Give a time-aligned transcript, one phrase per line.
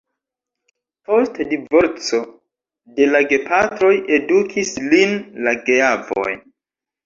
[1.09, 2.23] Post divorco
[2.97, 5.17] de la gepatroj edukis lin
[5.49, 6.29] la geavoj.